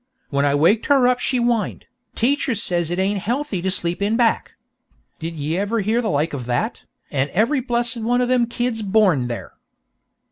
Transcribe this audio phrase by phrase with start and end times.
[0.31, 4.15] When I waked her up she whined, 'Teacher says it ain't healthy to sleep in
[4.17, 4.55] back.'
[5.19, 6.85] Did ye ever hear the like of that?
[7.11, 9.53] an' every blessed one of them kids born there!"